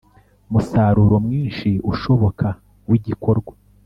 [0.51, 2.47] musaruro mwinshi ushoboka
[2.89, 3.53] w igikorwa